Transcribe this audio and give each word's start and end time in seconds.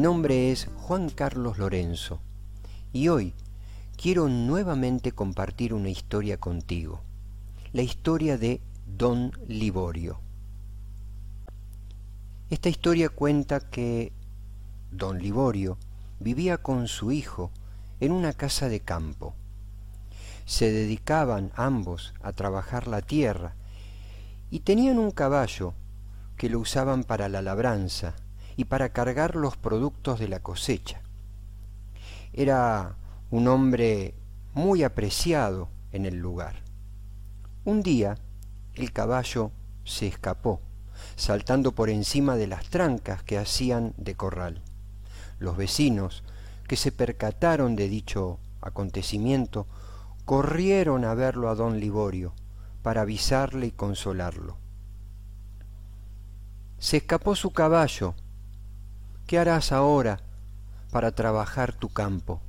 nombre 0.00 0.50
es 0.50 0.66
Juan 0.76 1.10
Carlos 1.10 1.58
Lorenzo 1.58 2.20
y 2.90 3.08
hoy 3.08 3.34
quiero 3.98 4.28
nuevamente 4.28 5.12
compartir 5.12 5.74
una 5.74 5.90
historia 5.90 6.38
contigo, 6.38 7.02
la 7.74 7.82
historia 7.82 8.38
de 8.38 8.62
Don 8.86 9.32
Liborio. 9.46 10.18
Esta 12.48 12.70
historia 12.70 13.10
cuenta 13.10 13.60
que 13.60 14.12
Don 14.90 15.18
Liborio 15.18 15.76
vivía 16.18 16.56
con 16.56 16.88
su 16.88 17.12
hijo 17.12 17.50
en 18.00 18.12
una 18.12 18.32
casa 18.32 18.70
de 18.70 18.80
campo. 18.80 19.34
Se 20.46 20.72
dedicaban 20.72 21.52
ambos 21.56 22.14
a 22.22 22.32
trabajar 22.32 22.88
la 22.88 23.02
tierra 23.02 23.54
y 24.50 24.60
tenían 24.60 24.98
un 24.98 25.10
caballo 25.10 25.74
que 26.38 26.48
lo 26.48 26.58
usaban 26.58 27.04
para 27.04 27.28
la 27.28 27.42
labranza 27.42 28.14
y 28.56 28.64
para 28.64 28.90
cargar 28.90 29.36
los 29.36 29.56
productos 29.56 30.18
de 30.18 30.28
la 30.28 30.40
cosecha. 30.40 31.00
Era 32.32 32.96
un 33.30 33.48
hombre 33.48 34.14
muy 34.54 34.82
apreciado 34.82 35.68
en 35.92 36.06
el 36.06 36.16
lugar. 36.16 36.56
Un 37.64 37.82
día 37.82 38.18
el 38.74 38.92
caballo 38.92 39.52
se 39.84 40.06
escapó, 40.06 40.60
saltando 41.16 41.72
por 41.72 41.90
encima 41.90 42.36
de 42.36 42.46
las 42.46 42.68
trancas 42.68 43.22
que 43.22 43.38
hacían 43.38 43.94
de 43.96 44.14
corral. 44.14 44.62
Los 45.38 45.56
vecinos, 45.56 46.22
que 46.68 46.76
se 46.76 46.92
percataron 46.92 47.76
de 47.76 47.88
dicho 47.88 48.38
acontecimiento, 48.60 49.66
corrieron 50.24 51.04
a 51.04 51.14
verlo 51.14 51.48
a 51.48 51.54
don 51.54 51.80
Liborio 51.80 52.34
para 52.82 53.02
avisarle 53.02 53.66
y 53.66 53.72
consolarlo. 53.72 54.56
Se 56.78 56.98
escapó 56.98 57.34
su 57.34 57.50
caballo. 57.52 58.14
¿Qué 59.30 59.38
harás 59.38 59.70
ahora 59.70 60.18
para 60.90 61.12
trabajar 61.12 61.72
tu 61.72 61.88
campo? 61.88 62.40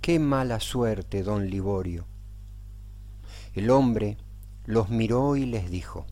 Qué 0.00 0.20
mala 0.20 0.60
suerte, 0.60 1.24
don 1.24 1.50
Liborio. 1.50 2.06
El 3.54 3.70
hombre 3.70 4.18
los 4.64 4.88
miró 4.88 5.34
y 5.34 5.46
les 5.46 5.68
dijo, 5.68 6.06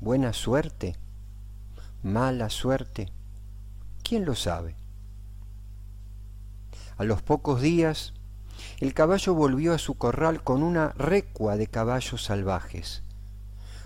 ¿Buena 0.00 0.32
suerte? 0.32 0.96
¿Mala 2.02 2.50
suerte? 2.50 3.12
¿Quién 4.02 4.24
lo 4.24 4.34
sabe? 4.34 4.74
A 6.96 7.04
los 7.04 7.22
pocos 7.22 7.60
días, 7.60 8.14
el 8.80 8.92
caballo 8.92 9.34
volvió 9.34 9.72
a 9.72 9.78
su 9.78 9.94
corral 9.94 10.42
con 10.42 10.64
una 10.64 10.88
recua 10.98 11.56
de 11.56 11.68
caballos 11.68 12.24
salvajes. 12.24 13.04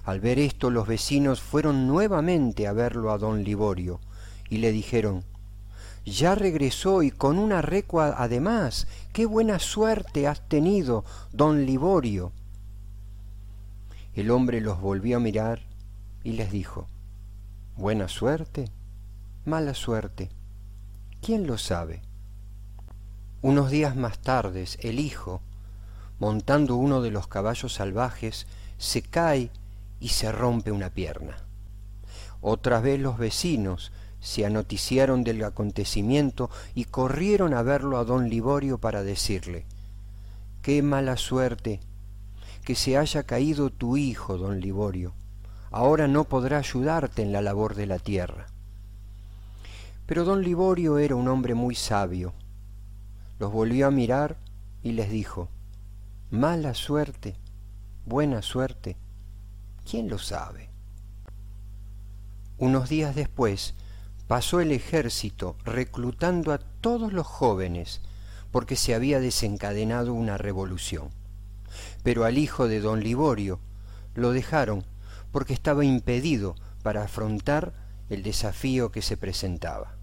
Al 0.02 0.18
ver 0.18 0.38
esto, 0.38 0.70
los 0.70 0.88
vecinos 0.88 1.42
fueron 1.42 1.86
nuevamente 1.86 2.66
a 2.66 2.72
verlo 2.72 3.12
a 3.12 3.18
don 3.18 3.44
Liborio 3.44 4.00
y 4.48 4.58
le 4.58 4.72
dijeron, 4.72 5.24
ya 6.06 6.36
regresó 6.36 7.02
y 7.02 7.10
con 7.10 7.38
una 7.38 7.62
recua 7.62 8.14
además. 8.16 8.86
Qué 9.12 9.26
buena 9.26 9.58
suerte 9.58 10.28
has 10.28 10.40
tenido, 10.48 11.04
don 11.32 11.66
Liborio. 11.66 12.32
El 14.14 14.30
hombre 14.30 14.60
los 14.60 14.80
volvió 14.80 15.16
a 15.16 15.20
mirar 15.20 15.62
y 16.22 16.32
les 16.32 16.52
dijo, 16.52 16.86
¿Buena 17.76 18.08
suerte? 18.08 18.70
¿Mala 19.44 19.74
suerte? 19.74 20.30
¿Quién 21.20 21.46
lo 21.46 21.58
sabe? 21.58 22.02
Unos 23.42 23.70
días 23.70 23.96
más 23.96 24.18
tarde, 24.18 24.64
el 24.80 25.00
hijo, 25.00 25.42
montando 26.18 26.76
uno 26.76 27.02
de 27.02 27.10
los 27.10 27.26
caballos 27.26 27.74
salvajes, 27.74 28.46
se 28.78 29.02
cae 29.02 29.50
y 30.00 30.08
se 30.08 30.32
rompe 30.32 30.70
una 30.70 30.90
pierna. 30.90 31.36
Otra 32.40 32.80
vez 32.80 32.98
los 33.00 33.18
vecinos 33.18 33.92
se 34.20 34.46
anoticiaron 34.46 35.24
del 35.24 35.44
acontecimiento 35.44 36.50
y 36.74 36.84
corrieron 36.84 37.54
a 37.54 37.62
verlo 37.62 37.98
a 37.98 38.04
don 38.04 38.28
Liborio 38.28 38.78
para 38.78 39.02
decirle, 39.02 39.66
Qué 40.62 40.82
mala 40.82 41.16
suerte 41.16 41.80
que 42.64 42.74
se 42.74 42.96
haya 42.96 43.22
caído 43.22 43.70
tu 43.70 43.96
hijo, 43.96 44.36
don 44.36 44.60
Liborio. 44.60 45.14
Ahora 45.70 46.08
no 46.08 46.24
podrá 46.24 46.58
ayudarte 46.58 47.22
en 47.22 47.32
la 47.32 47.40
labor 47.40 47.76
de 47.76 47.86
la 47.86 47.98
tierra. 47.98 48.48
Pero 50.06 50.24
don 50.24 50.42
Liborio 50.42 50.98
era 50.98 51.14
un 51.14 51.28
hombre 51.28 51.54
muy 51.54 51.74
sabio. 51.74 52.34
Los 53.38 53.52
volvió 53.52 53.86
a 53.86 53.90
mirar 53.90 54.36
y 54.82 54.92
les 54.92 55.10
dijo, 55.10 55.48
Mala 56.30 56.74
suerte, 56.74 57.36
buena 58.04 58.42
suerte, 58.42 58.96
¿quién 59.88 60.08
lo 60.08 60.18
sabe? 60.18 60.70
Unos 62.58 62.88
días 62.88 63.14
después, 63.14 63.74
pasó 64.26 64.60
el 64.60 64.72
ejército 64.72 65.56
reclutando 65.64 66.52
a 66.52 66.58
todos 66.58 67.12
los 67.12 67.26
jóvenes 67.26 68.00
porque 68.50 68.76
se 68.76 68.94
había 68.94 69.20
desencadenado 69.20 70.14
una 70.14 70.38
revolución. 70.38 71.10
Pero 72.02 72.24
al 72.24 72.38
hijo 72.38 72.68
de 72.68 72.80
don 72.80 73.00
Liborio 73.02 73.60
lo 74.14 74.32
dejaron 74.32 74.84
porque 75.30 75.52
estaba 75.52 75.84
impedido 75.84 76.56
para 76.82 77.02
afrontar 77.02 77.74
el 78.08 78.22
desafío 78.22 78.90
que 78.90 79.02
se 79.02 79.16
presentaba. 79.16 79.96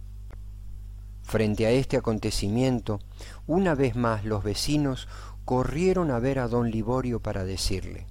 Frente 1.23 1.65
a 1.65 1.71
este 1.71 1.97
acontecimiento, 1.97 2.99
una 3.47 3.75
vez 3.75 3.95
más 3.95 4.25
los 4.25 4.43
vecinos 4.43 5.07
corrieron 5.45 6.11
a 6.11 6.19
ver 6.19 6.39
a 6.39 6.47
don 6.47 6.69
Liborio 6.69 7.21
para 7.21 7.43
decirle, 7.45 8.05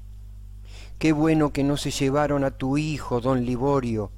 Qué 0.99 1.13
bueno 1.13 1.53
que 1.53 1.65
no 1.65 1.77
se 1.77 1.91
llevaron 1.91 2.45
a 2.45 2.53
tu 2.53 2.79
hijo, 2.79 3.21
don 3.21 3.45
Liborio, 3.45 4.11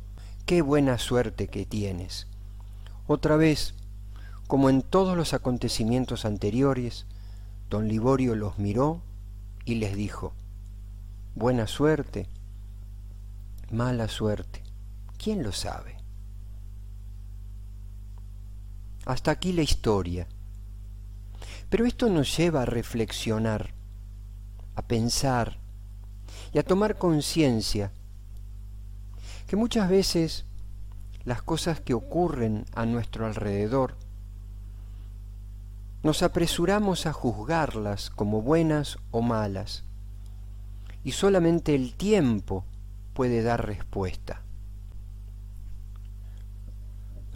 qué 0.46 0.62
buena 0.62 0.98
suerte 0.98 1.48
que 1.48 1.64
tienes. 1.64 2.26
Otra 3.06 3.36
vez, 3.36 3.74
como 4.46 4.68
en 4.70 4.82
todos 4.82 5.16
los 5.16 5.32
acontecimientos 5.34 6.24
anteriores, 6.24 7.06
don 7.70 7.88
Liborio 7.88 8.34
los 8.34 8.58
miró 8.58 9.00
y 9.64 9.76
les 9.76 9.96
dijo, 9.96 10.34
buena 11.34 11.66
suerte, 11.66 12.28
mala 13.70 14.08
suerte, 14.08 14.62
¿quién 15.16 15.42
lo 15.42 15.52
sabe? 15.52 15.96
Hasta 19.06 19.30
aquí 19.30 19.52
la 19.52 19.62
historia. 19.62 20.26
Pero 21.68 21.86
esto 21.86 22.08
nos 22.08 22.36
lleva 22.36 22.62
a 22.62 22.66
reflexionar, 22.66 23.74
a 24.76 24.82
pensar 24.82 25.58
y 26.52 26.58
a 26.58 26.62
tomar 26.62 26.98
conciencia 26.98 27.92
que 29.54 29.60
muchas 29.60 29.88
veces 29.88 30.46
las 31.24 31.40
cosas 31.40 31.80
que 31.80 31.94
ocurren 31.94 32.64
a 32.74 32.86
nuestro 32.86 33.24
alrededor 33.24 33.96
nos 36.02 36.24
apresuramos 36.24 37.06
a 37.06 37.12
juzgarlas 37.12 38.10
como 38.10 38.42
buenas 38.42 38.98
o 39.12 39.22
malas, 39.22 39.84
y 41.04 41.12
solamente 41.12 41.76
el 41.76 41.94
tiempo 41.94 42.64
puede 43.12 43.44
dar 43.44 43.64
respuesta. 43.64 44.42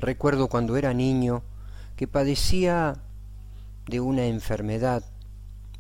Recuerdo 0.01 0.49
cuando 0.49 0.77
era 0.77 0.93
niño 0.95 1.45
que 1.95 2.09
padecía 2.09 2.97
de 3.87 4.01
una 4.01 4.25
enfermedad 4.25 5.05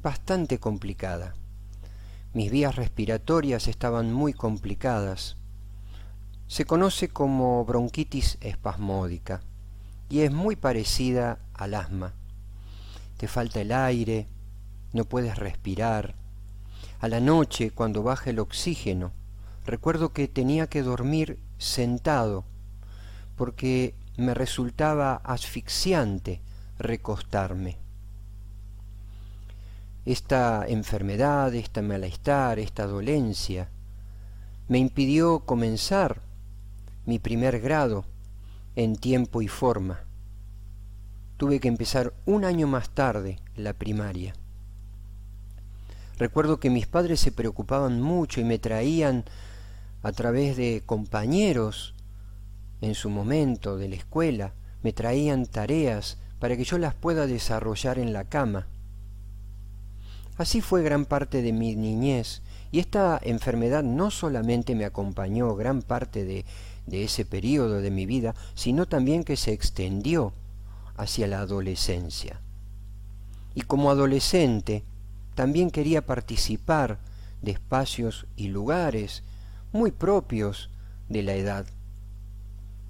bastante 0.03 0.60
complicada. 0.60 1.34
Mis 2.32 2.49
vías 2.53 2.76
respiratorias 2.76 3.66
estaban 3.66 4.12
muy 4.12 4.32
complicadas 4.32 5.38
se 6.48 6.64
conoce 6.64 7.09
como 7.09 7.62
bronquitis 7.66 8.38
espasmódica 8.41 9.42
y 10.09 10.20
es 10.20 10.32
muy 10.32 10.56
parecida 10.56 11.38
al 11.53 11.75
asma. 11.75 12.14
Te 13.19 13.28
falta 13.28 13.60
el 13.60 13.70
aire, 13.70 14.26
no 14.94 15.04
puedes 15.04 15.37
respirar. 15.37 16.14
A 17.00 17.08
la 17.08 17.20
noche, 17.20 17.70
cuando 17.70 18.02
baja 18.02 18.31
el 18.31 18.38
oxígeno, 18.38 19.12
recuerdo 19.67 20.14
que 20.14 20.26
tenía 20.26 20.69
que 20.69 20.82
dormir 20.82 21.38
sentado 21.58 22.44
porque 23.37 23.94
me 24.17 24.32
resultaba 24.32 25.17
asfixiante 25.17 26.40
recostarme. 26.78 27.76
Esta 30.06 30.64
enfermedad, 30.67 31.55
esta 31.55 31.82
malestar, 31.82 32.58
esta 32.58 32.87
dolencia, 32.87 33.69
me 34.69 34.78
impidió 34.78 35.40
comenzar 35.40 36.23
mi 37.08 37.19
primer 37.19 37.58
grado 37.58 38.05
en 38.76 38.94
tiempo 38.94 39.40
y 39.40 39.49
forma. 39.49 40.00
Tuve 41.38 41.58
que 41.58 41.69
empezar 41.69 42.12
un 42.26 42.44
año 42.44 42.66
más 42.66 42.90
tarde 42.90 43.38
la 43.56 43.72
primaria. 43.72 44.34
Recuerdo 46.19 46.60
que 46.60 46.69
mis 46.69 46.87
padres 46.87 47.19
se 47.19 47.32
preocupaban 47.32 48.02
mucho 48.02 48.43
y 48.43 48.44
me 48.44 48.58
traían 48.58 49.25
a 50.02 50.12
través 50.12 50.58
de 50.58 50.82
compañeros 50.84 51.94
en 52.82 52.94
su 52.94 53.08
momento 53.08 53.78
de 53.78 53.88
la 53.88 53.96
escuela, 53.96 54.52
me 54.82 54.93
traían 54.93 55.46
tareas 55.46 56.19
para 56.38 56.58
que 56.58 56.64
yo 56.64 56.76
las 56.76 56.93
pueda 56.93 57.26
desarrollar 57.26 57.99
en 57.99 58.12
la 58.12 58.25
cama. 58.25 58.66
Así 60.38 60.61
fue 60.61 60.82
gran 60.82 61.05
parte 61.05 61.43
de 61.43 61.52
mi 61.52 61.75
niñez 61.76 62.43
y 62.70 62.79
esta 62.79 63.19
enfermedad 63.23 63.82
no 63.82 64.11
solamente 64.11 64.75
me 64.75 64.85
acompañó 64.85 65.55
gran 65.56 65.82
parte 65.82 66.25
de, 66.25 66.44
de 66.87 67.05
ese 67.05 67.25
periodo 67.25 67.81
de 67.81 67.90
mi 67.90 68.06
vida, 68.06 68.35
sino 68.55 68.87
también 68.87 69.25
que 69.25 69.37
se 69.37 69.52
extendió 69.52 70.32
hacia 70.96 71.26
la 71.26 71.40
adolescencia. 71.40 72.40
Y 73.55 73.62
como 73.62 73.90
adolescente 73.90 74.85
también 75.35 75.70
quería 75.70 76.06
participar 76.06 76.99
de 77.43 77.52
espacios 77.52 78.26
y 78.37 78.49
lugares 78.49 79.23
muy 79.73 79.90
propios 79.90 80.70
de 81.08 81.23
la 81.23 81.35
edad. 81.35 81.67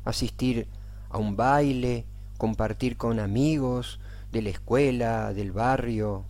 Asistir 0.05 0.67
a 1.11 1.19
un 1.19 1.37
baile, 1.37 2.05
compartir 2.37 2.97
con 2.97 3.21
amigos 3.21 4.01
de 4.33 4.43
la 4.43 4.51
escuela, 4.51 5.33
del 5.33 5.53
barrio. 5.53 6.25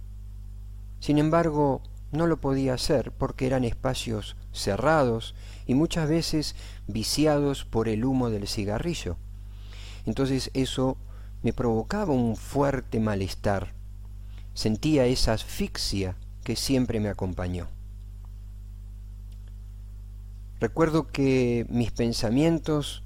Sin 1.00 1.18
embargo, 1.18 1.82
no 2.10 2.26
lo 2.26 2.38
podía 2.38 2.74
hacer 2.74 3.12
porque 3.12 3.46
eran 3.46 3.64
espacios 3.64 4.36
cerrados 4.52 5.34
y 5.66 5.74
muchas 5.74 6.08
veces 6.08 6.56
viciados 6.86 7.64
por 7.64 7.88
el 7.88 8.04
humo 8.04 8.30
del 8.30 8.48
cigarrillo. 8.48 9.16
Entonces 10.06 10.50
eso 10.54 10.96
me 11.42 11.52
provocaba 11.52 12.12
un 12.14 12.36
fuerte 12.36 12.98
malestar. 12.98 13.74
Sentía 14.54 15.06
esa 15.06 15.34
asfixia 15.34 16.16
que 16.42 16.56
siempre 16.56 16.98
me 16.98 17.10
acompañó. 17.10 17.68
Recuerdo 20.60 21.06
que 21.06 21.66
mis 21.68 21.92
pensamientos 21.92 23.04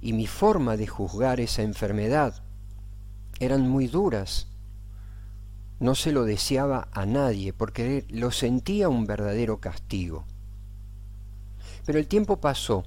y 0.00 0.12
mi 0.14 0.26
forma 0.26 0.76
de 0.76 0.86
juzgar 0.86 1.40
esa 1.40 1.62
enfermedad 1.62 2.42
eran 3.40 3.68
muy 3.68 3.88
duras. 3.88 4.48
No 5.78 5.94
se 5.94 6.12
lo 6.12 6.24
deseaba 6.24 6.88
a 6.92 7.06
nadie 7.06 7.52
porque 7.52 8.06
lo 8.08 8.30
sentía 8.30 8.88
un 8.88 9.06
verdadero 9.06 9.60
castigo. 9.60 10.24
Pero 11.84 11.98
el 11.98 12.06
tiempo 12.06 12.40
pasó 12.40 12.84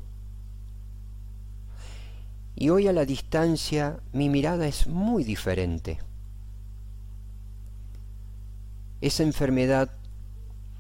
y 2.60 2.70
hoy 2.72 2.90
a 2.90 2.94
la 2.94 3.06
distancia 3.06 4.02
mi 4.12 4.28
mirada 4.28 4.68
es 4.68 4.86
muy 4.88 5.24
diferente. 5.24 6.00
Esa 9.00 9.24
enfermedad 9.24 9.92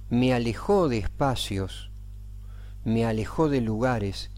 me 0.09 0.33
alejó 0.33 0.89
de 0.89 0.97
espacios, 0.97 1.89
me 2.83 3.05
alejó 3.05 3.47
de 3.47 3.61
lugares 3.61 4.29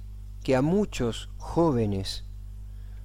que 0.43 0.55
a 0.55 0.61
muchos 0.61 1.29
jóvenes 1.37 2.25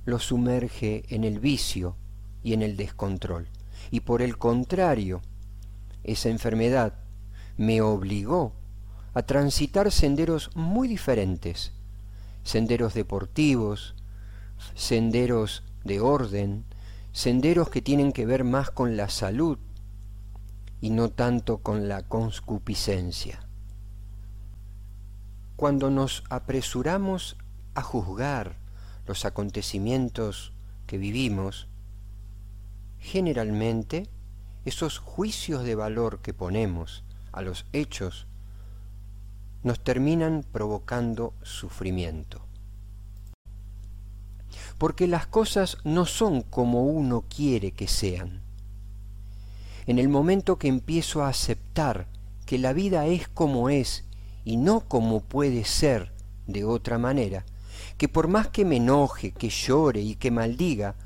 los 0.04 0.24
sumerge 0.24 1.04
en 1.08 1.24
el 1.24 1.40
vicio 1.40 1.96
y 2.42 2.52
en 2.52 2.60
el 2.60 2.76
descontrol. 2.76 3.48
Y 3.90 4.00
por 4.00 4.22
el 4.22 4.38
contrario, 4.38 5.22
esa 6.04 6.28
enfermedad 6.28 6.94
me 7.56 7.80
obligó 7.80 8.52
a 9.14 9.22
transitar 9.22 9.90
senderos 9.90 10.50
muy 10.54 10.88
diferentes, 10.88 11.72
senderos 12.44 12.94
deportivos, 12.94 13.94
senderos 14.74 15.62
de 15.84 16.00
orden, 16.00 16.64
senderos 17.12 17.70
que 17.70 17.80
tienen 17.80 18.12
que 18.12 18.26
ver 18.26 18.44
más 18.44 18.70
con 18.70 18.96
la 18.96 19.08
salud 19.08 19.58
y 20.80 20.90
no 20.90 21.08
tanto 21.08 21.58
con 21.58 21.88
la 21.88 22.02
conscupiscencia. 22.02 23.40
Cuando 25.56 25.90
nos 25.90 26.22
apresuramos 26.28 27.38
a 27.74 27.80
juzgar 27.80 28.58
los 29.06 29.24
acontecimientos 29.24 30.52
que 30.86 30.98
vivimos, 30.98 31.68
generalmente 33.06 34.08
esos 34.64 34.98
juicios 34.98 35.62
de 35.62 35.76
valor 35.76 36.18
que 36.18 36.34
ponemos 36.34 37.04
a 37.30 37.40
los 37.40 37.64
hechos 37.72 38.26
nos 39.62 39.78
terminan 39.82 40.44
provocando 40.50 41.32
sufrimiento. 41.42 42.40
Porque 44.76 45.06
las 45.06 45.26
cosas 45.26 45.78
no 45.84 46.04
son 46.04 46.42
como 46.42 46.82
uno 46.82 47.24
quiere 47.28 47.70
que 47.70 47.86
sean. 47.86 48.42
En 49.86 50.00
el 50.00 50.08
momento 50.08 50.58
que 50.58 50.66
empiezo 50.66 51.22
a 51.22 51.28
aceptar 51.28 52.08
que 52.44 52.58
la 52.58 52.72
vida 52.72 53.06
es 53.06 53.28
como 53.28 53.70
es 53.70 54.04
y 54.44 54.56
no 54.56 54.80
como 54.80 55.20
puede 55.20 55.64
ser 55.64 56.12
de 56.48 56.64
otra 56.64 56.98
manera, 56.98 57.44
que 57.98 58.08
por 58.08 58.26
más 58.26 58.48
que 58.48 58.64
me 58.64 58.76
enoje, 58.76 59.30
que 59.30 59.48
llore 59.48 60.00
y 60.00 60.16
que 60.16 60.32
maldiga, 60.32 60.96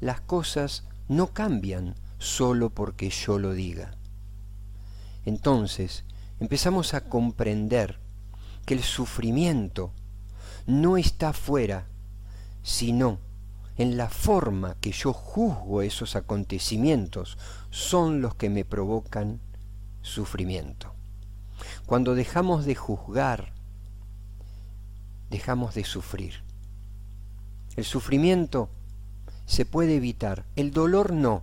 las 0.00 0.20
cosas 0.20 0.84
no 1.08 1.32
cambian 1.32 1.94
solo 2.18 2.70
porque 2.70 3.10
yo 3.10 3.38
lo 3.38 3.52
diga. 3.52 3.94
Entonces 5.24 6.04
empezamos 6.40 6.94
a 6.94 7.08
comprender 7.08 7.98
que 8.64 8.74
el 8.74 8.82
sufrimiento 8.82 9.92
no 10.66 10.96
está 10.96 11.32
fuera, 11.32 11.86
sino 12.62 13.18
en 13.76 13.96
la 13.96 14.08
forma 14.08 14.76
que 14.80 14.92
yo 14.92 15.12
juzgo 15.12 15.82
esos 15.82 16.16
acontecimientos 16.16 17.38
son 17.70 18.20
los 18.20 18.34
que 18.34 18.50
me 18.50 18.64
provocan 18.64 19.40
sufrimiento. 20.02 20.92
Cuando 21.86 22.14
dejamos 22.14 22.64
de 22.64 22.74
juzgar, 22.74 23.52
dejamos 25.30 25.74
de 25.74 25.84
sufrir. 25.84 26.42
El 27.76 27.84
sufrimiento 27.84 28.70
se 29.48 29.64
puede 29.64 29.96
evitar, 29.96 30.44
el 30.56 30.72
dolor 30.72 31.14
no. 31.14 31.42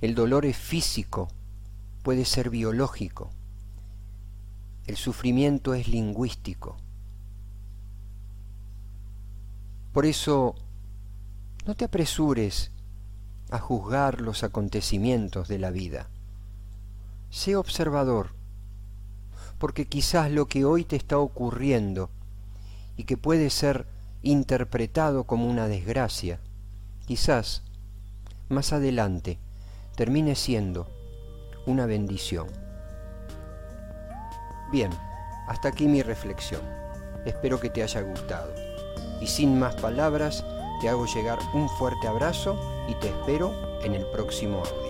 El 0.00 0.14
dolor 0.14 0.46
es 0.46 0.56
físico, 0.56 1.28
puede 2.02 2.24
ser 2.24 2.48
biológico. 2.48 3.30
El 4.86 4.96
sufrimiento 4.96 5.74
es 5.74 5.88
lingüístico. 5.88 6.78
Por 9.92 10.06
eso, 10.06 10.54
no 11.66 11.74
te 11.74 11.84
apresures 11.84 12.70
a 13.50 13.58
juzgar 13.58 14.22
los 14.22 14.42
acontecimientos 14.42 15.48
de 15.48 15.58
la 15.58 15.70
vida. 15.70 16.08
Sé 17.28 17.56
observador, 17.56 18.30
porque 19.58 19.84
quizás 19.86 20.30
lo 20.30 20.46
que 20.46 20.64
hoy 20.64 20.84
te 20.84 20.96
está 20.96 21.18
ocurriendo 21.18 22.08
y 22.96 23.04
que 23.04 23.18
puede 23.18 23.50
ser 23.50 23.86
interpretado 24.22 25.24
como 25.24 25.46
una 25.46 25.68
desgracia, 25.68 26.40
quizás 27.06 27.62
más 28.48 28.72
adelante 28.72 29.38
termine 29.94 30.34
siendo 30.34 30.88
una 31.66 31.86
bendición. 31.86 32.48
Bien, 34.70 34.90
hasta 35.46 35.68
aquí 35.68 35.86
mi 35.86 36.02
reflexión. 36.02 36.60
Espero 37.24 37.58
que 37.58 37.70
te 37.70 37.82
haya 37.82 38.02
gustado. 38.02 38.52
Y 39.20 39.26
sin 39.26 39.58
más 39.58 39.74
palabras, 39.76 40.44
te 40.80 40.88
hago 40.88 41.06
llegar 41.06 41.38
un 41.54 41.68
fuerte 41.68 42.06
abrazo 42.06 42.60
y 42.88 42.94
te 42.94 43.08
espero 43.08 43.80
en 43.82 43.94
el 43.94 44.06
próximo 44.06 44.58
audio. 44.58 44.85